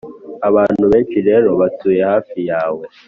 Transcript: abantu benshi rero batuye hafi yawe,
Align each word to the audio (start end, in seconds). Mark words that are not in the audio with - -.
abantu 0.49 0.83
benshi 0.91 1.17
rero 1.27 1.49
batuye 1.61 2.01
hafi 2.11 2.39
yawe, 2.49 2.83